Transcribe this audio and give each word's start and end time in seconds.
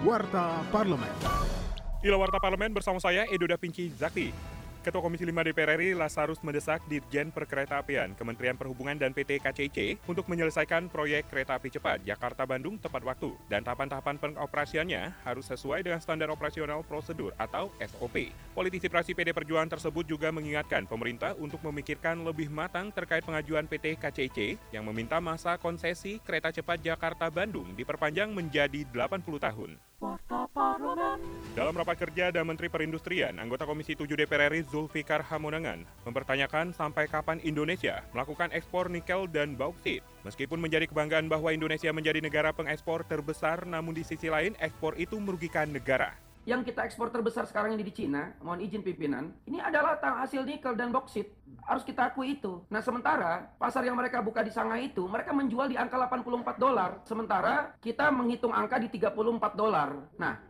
Warta 0.00 0.64
Parlemen. 0.72 1.12
Inilah 2.00 2.16
Warta 2.16 2.40
Parlemen 2.40 2.72
bersama 2.72 2.96
saya 2.96 3.28
Edo 3.28 3.44
Da 3.44 3.60
Vinci 3.60 3.92
Zakti. 3.92 4.32
Ketua 4.80 5.04
Komisi 5.04 5.28
5 5.28 5.44
DPR 5.44 5.76
RI 5.76 5.92
Lasarus 5.92 6.40
mendesak 6.40 6.80
Dirjen 6.88 7.28
Perkeretaapian, 7.28 8.16
Kementerian 8.16 8.56
Perhubungan 8.56 8.96
dan 8.96 9.12
PT 9.12 9.36
KCC 9.36 10.00
untuk 10.08 10.24
menyelesaikan 10.24 10.88
proyek 10.88 11.28
kereta 11.28 11.60
api 11.60 11.68
cepat 11.68 12.00
Jakarta-Bandung 12.00 12.80
tepat 12.80 13.04
waktu 13.04 13.36
dan 13.52 13.60
tahapan-tahapan 13.60 14.16
pengoperasiannya 14.16 15.20
harus 15.28 15.52
sesuai 15.52 15.84
dengan 15.84 16.00
standar 16.00 16.32
operasional 16.32 16.80
prosedur 16.80 17.36
atau 17.36 17.68
SOP. 17.76 18.32
Politisi 18.56 18.88
praksi 18.88 19.12
PD 19.12 19.36
Perjuangan 19.36 19.76
tersebut 19.76 20.08
juga 20.08 20.32
mengingatkan 20.32 20.88
pemerintah 20.88 21.36
untuk 21.36 21.60
memikirkan 21.60 22.24
lebih 22.24 22.48
matang 22.48 22.88
terkait 22.88 23.20
pengajuan 23.20 23.68
PT 23.68 24.00
KCC 24.00 24.56
yang 24.72 24.88
meminta 24.88 25.20
masa 25.20 25.60
konsesi 25.60 26.24
kereta 26.24 26.56
cepat 26.56 26.80
Jakarta-Bandung 26.80 27.76
diperpanjang 27.76 28.32
menjadi 28.32 28.88
80 28.88 29.44
tahun. 29.44 29.76
Dalam 31.60 31.76
rapat 31.76 32.08
kerja 32.08 32.32
dan 32.32 32.48
Menteri 32.48 32.72
Perindustrian, 32.72 33.36
anggota 33.36 33.68
Komisi 33.68 33.92
7 33.92 34.08
DPR 34.08 34.48
RI 34.48 34.64
Zulfikar 34.64 35.20
Hamonangan 35.20 35.84
mempertanyakan 36.08 36.72
sampai 36.72 37.04
kapan 37.04 37.36
Indonesia 37.44 38.00
melakukan 38.16 38.48
ekspor 38.56 38.88
nikel 38.88 39.28
dan 39.28 39.60
bauksit. 39.60 40.00
Meskipun 40.24 40.56
menjadi 40.56 40.88
kebanggaan 40.88 41.28
bahwa 41.28 41.52
Indonesia 41.52 41.92
menjadi 41.92 42.24
negara 42.24 42.56
pengekspor 42.56 43.04
terbesar, 43.04 43.68
namun 43.68 43.92
di 43.92 44.00
sisi 44.00 44.32
lain 44.32 44.56
ekspor 44.56 44.96
itu 44.96 45.20
merugikan 45.20 45.68
negara. 45.68 46.16
Yang 46.48 46.72
kita 46.72 46.88
ekspor 46.88 47.12
terbesar 47.12 47.44
sekarang 47.44 47.76
ini 47.76 47.84
di 47.84 47.92
Cina, 47.92 48.32
mohon 48.40 48.64
izin 48.64 48.80
pimpinan, 48.80 49.28
ini 49.44 49.60
adalah 49.60 50.00
hasil 50.00 50.48
nikel 50.48 50.72
dan 50.72 50.88
boksit. 50.88 51.28
Harus 51.68 51.84
kita 51.84 52.08
akui 52.08 52.40
itu. 52.40 52.64
Nah 52.72 52.80
sementara 52.80 53.52
pasar 53.60 53.84
yang 53.84 54.00
mereka 54.00 54.24
buka 54.24 54.40
di 54.40 54.48
Shanghai 54.48 54.88
itu, 54.88 55.04
mereka 55.04 55.36
menjual 55.36 55.68
di 55.68 55.76
angka 55.76 56.00
84 56.00 56.56
dolar. 56.56 57.04
Sementara 57.04 57.76
kita 57.84 58.08
menghitung 58.08 58.56
angka 58.56 58.80
di 58.80 58.88
34 58.88 59.52
dolar. 59.52 59.92
Nah, 60.16 60.40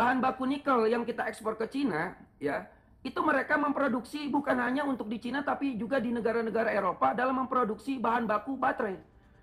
bahan 0.00 0.24
baku 0.24 0.48
nikel 0.48 0.88
yang 0.88 1.04
kita 1.04 1.28
ekspor 1.28 1.60
ke 1.60 1.68
Cina, 1.68 2.16
ya, 2.40 2.64
itu 3.04 3.20
mereka 3.20 3.60
memproduksi 3.60 4.32
bukan 4.32 4.56
hanya 4.56 4.88
untuk 4.88 5.12
di 5.12 5.20
Cina 5.20 5.44
tapi 5.44 5.76
juga 5.76 6.00
di 6.00 6.08
negara-negara 6.08 6.72
Eropa 6.72 7.12
dalam 7.12 7.44
memproduksi 7.44 8.00
bahan 8.00 8.24
baku 8.24 8.56
baterai. 8.56 8.96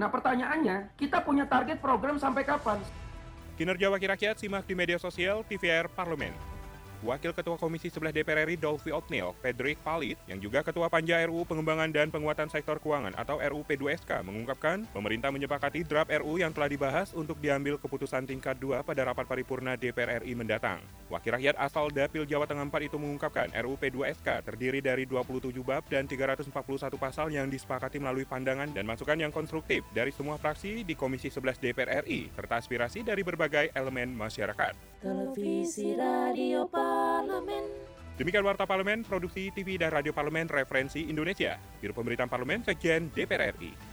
Nah 0.00 0.08
pertanyaannya, 0.08 0.96
kita 0.96 1.20
punya 1.20 1.44
target 1.44 1.84
program 1.84 2.16
sampai 2.16 2.48
kapan? 2.48 2.80
Kinerja 3.60 3.92
Wakil 3.92 4.08
Rakyat 4.08 4.40
simak 4.40 4.64
di 4.64 4.72
media 4.72 4.96
sosial 4.96 5.44
TVR 5.44 5.90
Parlemen. 5.92 6.57
Wakil 6.98 7.30
Ketua 7.30 7.54
Komisi 7.54 7.94
11 7.94 8.10
DPR 8.10 8.42
RI 8.42 8.58
Dolphy 8.58 8.90
Otnil, 8.90 9.30
Frederick 9.38 9.78
Palit, 9.86 10.18
yang 10.26 10.42
juga 10.42 10.66
Ketua 10.66 10.90
Panja 10.90 11.22
RU 11.30 11.46
Pengembangan 11.46 11.94
dan 11.94 12.10
Penguatan 12.10 12.50
Sektor 12.50 12.82
Keuangan 12.82 13.14
atau 13.14 13.38
RUU 13.38 13.62
P2SK 13.62 14.26
mengungkapkan 14.26 14.82
pemerintah 14.90 15.30
menyepakati 15.30 15.86
draft 15.86 16.10
RU 16.10 16.42
yang 16.42 16.50
telah 16.50 16.66
dibahas 16.66 17.14
untuk 17.14 17.38
diambil 17.38 17.78
keputusan 17.78 18.26
tingkat 18.26 18.58
2 18.58 18.82
pada 18.82 19.06
rapat 19.06 19.30
paripurna 19.30 19.78
DPR 19.78 20.26
RI 20.26 20.34
mendatang. 20.34 20.82
Wakil 21.08 21.40
rakyat 21.40 21.56
asal 21.56 21.88
Dapil 21.88 22.28
Jawa 22.28 22.44
Tengah 22.44 22.68
4 22.68 22.92
itu 22.92 23.00
mengungkapkan 23.00 23.48
RUU 23.56 23.80
P2SK 23.80 24.44
terdiri 24.44 24.84
dari 24.84 25.08
27 25.08 25.56
bab 25.64 25.80
dan 25.88 26.04
341 26.04 26.52
pasal 27.00 27.32
yang 27.32 27.48
disepakati 27.48 27.96
melalui 27.96 28.28
pandangan 28.28 28.68
dan 28.76 28.84
masukan 28.84 29.16
yang 29.16 29.32
konstruktif 29.32 29.80
dari 29.96 30.12
semua 30.12 30.36
fraksi 30.36 30.84
di 30.84 30.92
Komisi 30.92 31.32
11 31.32 31.64
DPR 31.64 32.04
RI 32.04 32.28
serta 32.36 32.60
aspirasi 32.60 33.00
dari 33.00 33.24
berbagai 33.24 33.72
elemen 33.72 34.12
masyarakat. 34.12 34.76
Televisi 35.00 35.96
Radio 35.96 36.68
Parlemen. 36.68 37.64
Demikian 38.20 38.44
Warta 38.44 38.68
Parlemen, 38.68 39.06
Produksi 39.06 39.48
TV 39.54 39.78
dan 39.80 39.94
Radio 39.94 40.12
Parlemen 40.12 40.50
Referensi 40.50 41.08
Indonesia. 41.08 41.56
Biro 41.80 41.94
Pemberitaan 41.94 42.28
Parlemen, 42.28 42.66
Sekjen 42.66 43.08
DPR 43.14 43.54
RI. 43.56 43.87